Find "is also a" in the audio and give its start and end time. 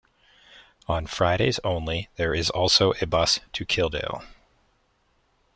2.33-3.05